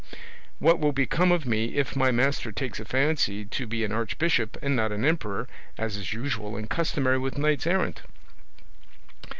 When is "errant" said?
7.67-8.01